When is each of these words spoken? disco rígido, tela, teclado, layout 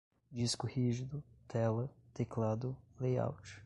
disco 0.31 0.65
rígido, 0.65 1.23
tela, 1.47 1.87
teclado, 2.11 2.75
layout 2.99 3.59